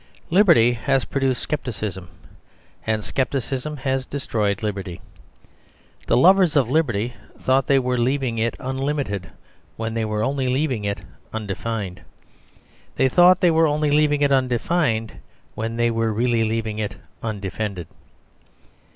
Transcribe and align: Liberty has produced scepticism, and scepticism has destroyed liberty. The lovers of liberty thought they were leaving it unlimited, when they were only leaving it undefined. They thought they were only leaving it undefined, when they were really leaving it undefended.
Liberty 0.31 0.71
has 0.73 1.05
produced 1.05 1.47
scepticism, 1.47 2.09
and 2.87 3.03
scepticism 3.03 3.77
has 3.77 4.03
destroyed 4.07 4.63
liberty. 4.63 4.99
The 6.07 6.17
lovers 6.17 6.55
of 6.55 6.71
liberty 6.71 7.13
thought 7.37 7.67
they 7.67 7.77
were 7.77 7.99
leaving 7.99 8.39
it 8.39 8.55
unlimited, 8.59 9.29
when 9.77 9.93
they 9.93 10.03
were 10.03 10.23
only 10.23 10.47
leaving 10.47 10.85
it 10.85 11.01
undefined. 11.31 12.01
They 12.95 13.09
thought 13.09 13.41
they 13.41 13.51
were 13.51 13.67
only 13.67 13.91
leaving 13.91 14.23
it 14.23 14.31
undefined, 14.31 15.19
when 15.53 15.75
they 15.77 15.91
were 15.91 16.11
really 16.11 16.43
leaving 16.45 16.79
it 16.79 16.95
undefended. 17.21 17.85